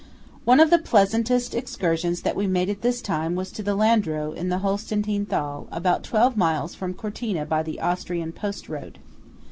One 0.45 0.59
of 0.59 0.71
the 0.71 0.79
pleasantest 0.79 1.53
excursions 1.53 2.23
that 2.23 2.35
we 2.35 2.47
made 2.47 2.71
at 2.71 2.81
this 2.81 3.03
time 3.03 3.35
was 3.35 3.51
to 3.51 3.61
Landro 3.63 4.33
in 4.35 4.49
the 4.49 4.57
Höllenstein 4.57 5.27
Thal, 5.27 5.67
about 5.71 6.03
twelve 6.03 6.35
miles 6.35 6.73
from 6.73 6.95
Cortina 6.95 7.45
by 7.45 7.61
the 7.61 7.79
Austrian 7.79 8.31
post 8.31 8.67
road. 8.67 8.97